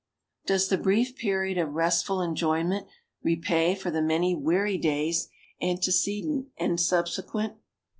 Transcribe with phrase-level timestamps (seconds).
[0.47, 2.87] "Does the brief period of restful enjoyment
[3.21, 5.29] repay for the many weary days
[5.61, 7.53] antecedent and subsequent?"